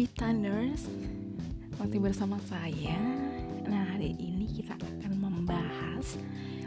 Bitanders 0.00 0.88
Masih 1.76 2.00
bersama 2.00 2.40
saya. 2.48 2.96
Nah 3.68 3.84
hari 3.84 4.16
ini 4.16 4.48
kita 4.48 4.72
akan 4.72 5.12
membahas 5.20 6.16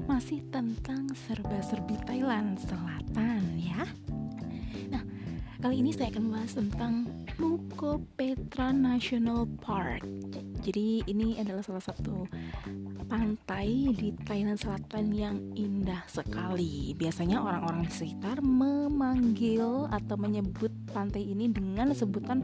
Masih 0.06 0.46
tentang 0.54 1.10
serba-serbi 1.26 1.98
Thailand 2.06 2.62
Selatan 2.62 3.58
ya 3.58 3.90
kali 5.64 5.80
ini 5.80 5.96
saya 5.96 6.12
akan 6.12 6.28
membahas 6.28 6.60
tentang 6.60 6.94
Muko 7.40 8.04
Petra 8.20 8.76
National 8.76 9.48
Park 9.64 10.04
Jadi 10.60 11.08
ini 11.08 11.40
adalah 11.40 11.64
salah 11.64 11.80
satu 11.80 12.28
pantai 13.08 13.96
di 13.96 14.12
Thailand 14.28 14.60
Selatan 14.60 15.16
yang 15.16 15.40
indah 15.56 16.04
sekali. 16.12 16.92
Biasanya 17.00 17.40
orang-orang 17.40 17.88
di 17.88 17.96
sekitar 17.96 18.44
memanggil 18.44 19.88
atau 19.88 20.20
menyebut 20.20 20.72
pantai 20.92 21.32
ini 21.32 21.48
dengan 21.48 21.96
sebutan 21.96 22.44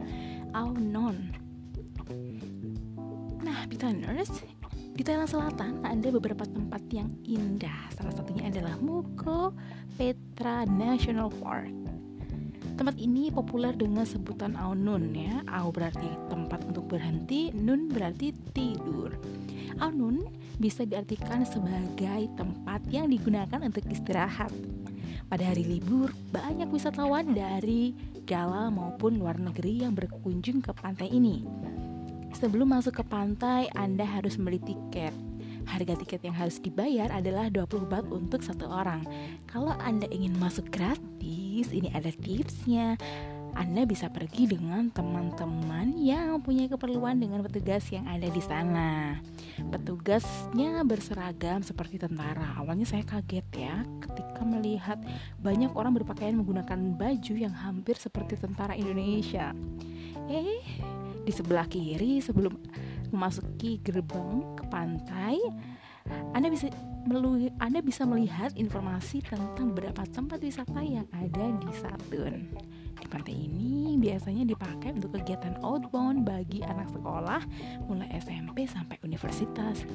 Aunon. 0.56 1.16
Nah, 3.44 3.68
Bitaners, 3.68 4.32
di 4.96 5.02
Thailand 5.04 5.28
Selatan 5.28 5.84
ada 5.84 6.08
beberapa 6.08 6.48
tempat 6.48 6.88
yang 6.88 7.12
indah. 7.28 7.92
Salah 7.92 8.16
satunya 8.16 8.48
adalah 8.48 8.80
Muko 8.80 9.52
Petra 10.00 10.64
National 10.64 11.28
Park. 11.28 11.89
Tempat 12.80 12.96
ini 12.96 13.28
populer 13.28 13.76
dengan 13.76 14.08
sebutan 14.08 14.56
Aunun 14.56 15.12
ya. 15.12 15.44
Au 15.52 15.68
berarti 15.68 16.16
tempat 16.32 16.64
untuk 16.64 16.88
berhenti, 16.88 17.52
Nun 17.52 17.92
berarti 17.92 18.32
tidur. 18.56 19.12
Aunun 19.84 20.24
bisa 20.56 20.88
diartikan 20.88 21.44
sebagai 21.44 22.32
tempat 22.40 22.80
yang 22.88 23.12
digunakan 23.12 23.60
untuk 23.60 23.84
istirahat. 23.84 24.48
Pada 25.28 25.44
hari 25.44 25.68
libur, 25.68 26.08
banyak 26.32 26.72
wisatawan 26.72 27.36
dari 27.36 27.92
dalam 28.24 28.80
maupun 28.80 29.20
luar 29.20 29.36
negeri 29.36 29.84
yang 29.84 29.92
berkunjung 29.92 30.64
ke 30.64 30.72
pantai 30.72 31.12
ini. 31.12 31.44
Sebelum 32.32 32.80
masuk 32.80 32.96
ke 32.96 33.04
pantai, 33.04 33.68
Anda 33.76 34.08
harus 34.08 34.40
membeli 34.40 34.56
tiket. 34.64 35.29
Harga 35.68 35.96
tiket 35.98 36.24
yang 36.24 36.36
harus 36.36 36.60
dibayar 36.60 37.10
adalah 37.12 37.48
20 37.48 37.88
baht 37.88 38.06
untuk 38.08 38.40
satu 38.44 38.68
orang. 38.68 39.04
Kalau 39.48 39.74
Anda 39.80 40.08
ingin 40.08 40.36
masuk 40.36 40.68
gratis, 40.72 41.72
ini 41.72 41.92
ada 41.92 42.12
tipsnya. 42.12 42.96
Anda 43.58 43.82
bisa 43.82 44.06
pergi 44.06 44.46
dengan 44.46 44.94
teman-teman 44.94 45.98
yang 45.98 46.38
punya 46.38 46.70
keperluan 46.70 47.18
dengan 47.18 47.42
petugas 47.42 47.82
yang 47.90 48.06
ada 48.06 48.30
di 48.30 48.38
sana. 48.38 49.18
Petugasnya 49.58 50.86
berseragam 50.86 51.60
seperti 51.66 51.98
tentara. 51.98 52.54
Awalnya 52.62 52.86
saya 52.86 53.02
kaget 53.02 53.46
ya 53.50 53.82
ketika 54.06 54.46
melihat 54.46 54.98
banyak 55.42 55.74
orang 55.74 55.98
berpakaian 55.98 56.38
menggunakan 56.38 56.94
baju 56.94 57.34
yang 57.34 57.52
hampir 57.52 57.98
seperti 57.98 58.38
tentara 58.38 58.78
Indonesia. 58.78 59.50
Eh, 60.30 60.62
di 61.26 61.32
sebelah 61.34 61.66
kiri 61.66 62.22
sebelum 62.22 62.54
memasuki 63.10 63.78
gerbang 63.84 64.42
ke 64.56 64.64
pantai, 64.70 65.36
Anda 66.34 66.50
bisa 66.50 66.70
anda 67.60 67.80
bisa 67.80 68.04
melihat 68.04 68.52
informasi 68.60 69.24
tentang 69.24 69.72
beberapa 69.72 70.04
tempat 70.04 70.44
wisata 70.44 70.84
yang 70.84 71.08
ada 71.16 71.48
di 71.56 71.70
Satun. 71.72 72.52
Di 73.00 73.06
pantai 73.08 73.48
ini 73.48 73.96
biasanya 73.96 74.44
dipakai 74.44 74.92
untuk 74.92 75.16
kegiatan 75.16 75.56
outbound 75.64 76.28
bagi 76.28 76.60
anak 76.60 76.92
sekolah 76.92 77.40
mulai 77.88 78.08
SMP 78.20 78.68
sampai 78.68 79.00
universitas. 79.00 79.88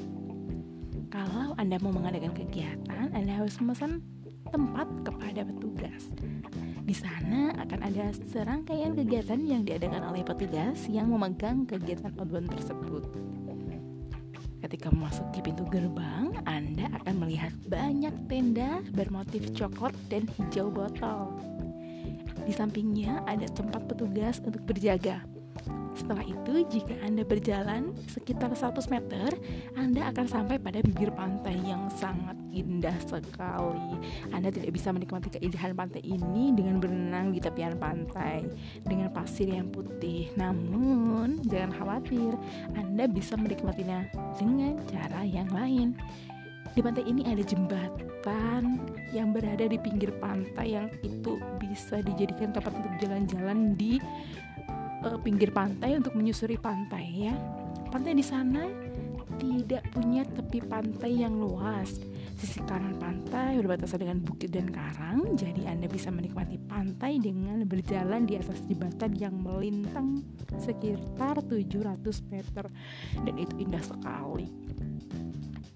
Kalau 1.14 1.54
Anda 1.54 1.78
mau 1.78 1.94
mengadakan 1.94 2.34
kegiatan, 2.34 3.14
Anda 3.14 3.38
harus 3.38 3.54
memesan 3.62 4.02
tempat 4.50 4.88
kepada 5.06 5.42
petugas. 5.46 6.10
Di 6.86 6.94
sana 6.94 7.50
akan 7.66 7.80
ada 7.82 8.14
serangkaian 8.30 8.94
kegiatan 8.94 9.42
yang 9.42 9.66
diadakan 9.66 10.06
oleh 10.06 10.22
petugas 10.22 10.86
yang 10.86 11.10
memegang 11.10 11.66
kegiatan 11.66 12.14
outbound 12.14 12.46
tersebut. 12.54 13.02
Ketika 14.62 14.90
memasuki 14.90 15.42
pintu 15.42 15.62
gerbang, 15.70 16.34
Anda 16.46 16.90
akan 17.02 17.22
melihat 17.22 17.54
banyak 17.70 18.14
tenda 18.26 18.82
bermotif 18.94 19.50
coklat 19.54 19.94
dan 20.10 20.26
hijau 20.38 20.70
botol. 20.70 21.34
Di 22.46 22.54
sampingnya 22.54 23.26
ada 23.26 23.46
tempat 23.50 23.90
petugas 23.90 24.38
untuk 24.42 24.62
berjaga. 24.62 25.35
Setelah 25.96 26.28
itu, 26.28 26.54
jika 26.68 26.92
Anda 27.00 27.24
berjalan 27.24 27.96
sekitar 28.12 28.52
100 28.52 28.84
meter, 28.92 29.32
Anda 29.80 30.12
akan 30.12 30.28
sampai 30.28 30.60
pada 30.60 30.84
bibir 30.84 31.08
pantai 31.16 31.56
yang 31.64 31.88
sangat 31.88 32.36
indah 32.52 32.94
sekali. 33.08 33.96
Anda 34.28 34.52
tidak 34.52 34.76
bisa 34.76 34.92
menikmati 34.92 35.32
keindahan 35.40 35.72
pantai 35.72 36.04
ini 36.04 36.52
dengan 36.52 36.84
berenang 36.84 37.32
di 37.32 37.40
tepian 37.40 37.80
pantai 37.80 38.44
dengan 38.84 39.08
pasir 39.08 39.48
yang 39.48 39.72
putih. 39.72 40.28
Namun, 40.36 41.40
jangan 41.48 41.72
khawatir, 41.80 42.36
Anda 42.76 43.08
bisa 43.08 43.40
menikmatinya 43.40 44.04
dengan 44.36 44.76
cara 44.92 45.24
yang 45.24 45.48
lain. 45.48 45.96
Di 46.76 46.84
pantai 46.84 47.08
ini 47.08 47.24
ada 47.24 47.40
jembatan 47.40 48.84
yang 49.16 49.32
berada 49.32 49.64
di 49.64 49.80
pinggir 49.80 50.12
pantai 50.20 50.76
yang 50.76 50.92
itu 51.00 51.40
bisa 51.56 52.04
dijadikan 52.04 52.52
tempat 52.52 52.68
untuk 52.76 52.92
jalan-jalan 53.00 53.72
di 53.80 53.96
uh, 55.04 55.18
pinggir 55.20 55.52
pantai 55.52 55.98
untuk 55.98 56.14
menyusuri 56.14 56.56
pantai 56.56 57.28
ya. 57.28 57.34
Pantai 57.92 58.12
di 58.16 58.24
sana 58.24 58.64
tidak 59.36 59.84
punya 59.92 60.24
tepi 60.24 60.64
pantai 60.64 61.12
yang 61.26 61.36
luas. 61.36 62.00
Sisi 62.36 62.60
kanan 62.68 63.00
pantai 63.00 63.56
berbatasan 63.56 64.04
dengan 64.04 64.20
bukit 64.20 64.52
dan 64.52 64.68
karang, 64.68 65.36
jadi 65.40 65.72
Anda 65.72 65.88
bisa 65.88 66.12
menikmati 66.12 66.60
pantai 66.68 67.16
dengan 67.16 67.64
berjalan 67.64 68.28
di 68.28 68.36
atas 68.36 68.60
jembatan 68.68 69.16
yang 69.16 69.32
melintang 69.40 70.20
sekitar 70.60 71.40
700 71.40 71.96
meter 72.28 72.68
dan 73.24 73.34
itu 73.40 73.54
indah 73.56 73.80
sekali. 73.80 74.52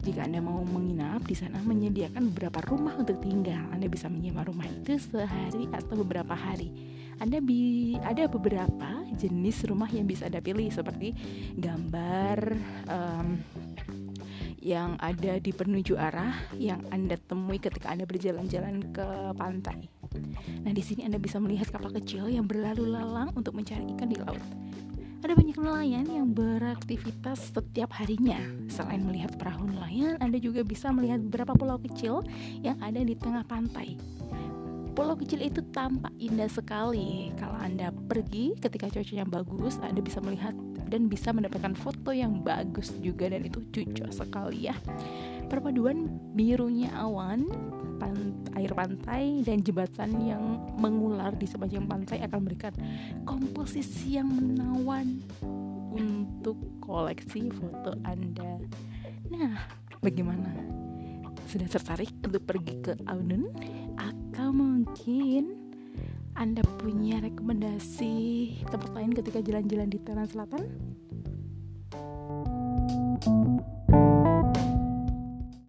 Jika 0.01 0.25
Anda 0.25 0.41
mau 0.41 0.65
menginap 0.65 1.29
di 1.29 1.37
sana 1.37 1.61
menyediakan 1.61 2.33
beberapa 2.33 2.65
rumah 2.69 2.97
untuk 2.97 3.21
tinggal. 3.21 3.69
Anda 3.69 3.85
bisa 3.89 4.09
menyewa 4.09 4.49
rumah 4.49 4.65
itu 4.65 4.97
sehari 4.97 5.69
atau 5.73 6.01
beberapa 6.01 6.33
hari. 6.33 6.73
Anda 7.21 7.39
bi 7.45 7.95
ada 8.01 8.25
beberapa 8.27 9.05
jenis 9.21 9.69
rumah 9.69 9.93
yang 9.93 10.09
bisa 10.09 10.27
Anda 10.27 10.41
pilih 10.41 10.73
seperti 10.73 11.13
gambar 11.61 12.57
um, 12.89 13.37
yang 14.61 14.97
ada 15.01 15.41
di 15.41 15.53
penuju 15.53 15.97
arah 15.97 16.37
yang 16.57 16.81
Anda 16.93 17.17
temui 17.17 17.61
ketika 17.61 17.93
Anda 17.93 18.05
berjalan-jalan 18.05 18.93
ke 18.93 19.37
pantai. 19.37 19.89
Nah, 20.65 20.73
di 20.73 20.83
sini 20.85 21.09
Anda 21.09 21.17
bisa 21.17 21.41
melihat 21.41 21.73
kapal 21.73 21.93
kecil 21.97 22.29
yang 22.29 22.45
berlalu 22.45 22.89
lalang 22.89 23.33
untuk 23.37 23.57
mencari 23.57 23.89
ikan 23.97 24.09
di 24.09 24.21
laut. 24.21 24.41
Ada 25.21 25.37
banyak 25.37 25.57
nelayan 25.61 26.09
yang 26.09 26.33
beraktivitas 26.33 27.53
setiap 27.53 27.93
harinya. 28.01 28.41
Selain 28.73 29.05
melihat 29.05 29.37
perahu 29.37 29.69
nelayan, 29.69 30.17
Anda 30.17 30.41
juga 30.41 30.65
bisa 30.65 30.89
melihat 30.97 31.21
beberapa 31.21 31.53
pulau 31.53 31.77
kecil 31.77 32.25
yang 32.65 32.81
ada 32.81 33.05
di 33.05 33.13
tengah 33.13 33.45
pantai. 33.45 34.01
Pulau 35.01 35.17
kecil 35.17 35.41
itu 35.49 35.65
tampak 35.73 36.13
indah 36.21 36.53
sekali. 36.53 37.33
Kalau 37.41 37.57
Anda 37.57 37.89
pergi 37.89 38.53
ketika 38.61 38.85
cuacanya 38.93 39.25
bagus, 39.25 39.81
Anda 39.81 40.05
bisa 40.05 40.21
melihat 40.21 40.53
dan 40.93 41.09
bisa 41.09 41.33
mendapatkan 41.33 41.73
foto 41.73 42.13
yang 42.13 42.45
bagus 42.45 42.93
juga 43.01 43.33
dan 43.33 43.49
itu 43.49 43.65
cocok 43.73 44.13
sekali 44.13 44.69
ya. 44.69 44.77
Perpaduan 45.49 46.05
birunya 46.37 46.93
awan, 47.01 47.49
pan 47.97 48.13
air 48.61 48.77
pantai 48.77 49.41
dan 49.41 49.65
jembatan 49.65 50.21
yang 50.21 50.69
mengular 50.77 51.33
di 51.33 51.49
sepanjang 51.49 51.89
pantai 51.89 52.21
akan 52.21 52.37
memberikan 52.45 52.77
komposisi 53.25 54.21
yang 54.21 54.29
menawan 54.29 55.25
untuk 55.97 56.61
koleksi 56.85 57.49
foto 57.49 57.97
Anda. 58.05 58.61
Nah, 59.33 59.65
bagaimana? 60.05 60.53
Sudah 61.49 61.73
tertarik 61.73 62.13
untuk 62.21 62.45
pergi 62.45 62.75
ke 62.85 62.93
Aunun? 63.09 63.49
Mungkin 64.51 65.55
Anda 66.35 66.67
punya 66.83 67.23
rekomendasi 67.23 68.15
tempat 68.67 68.91
lain 68.99 69.15
ketika 69.15 69.39
jalan-jalan 69.39 69.87
di 69.87 69.99
Thailand 70.03 70.27
Selatan? 70.27 70.63